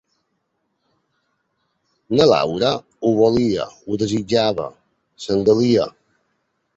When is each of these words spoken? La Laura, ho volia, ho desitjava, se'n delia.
La 2.19 2.25
Laura, 2.31 2.71
ho 3.05 3.11
volia, 3.19 3.67
ho 3.85 3.99
desitjava, 4.05 4.65
se'n 5.27 5.45
delia. 5.51 5.87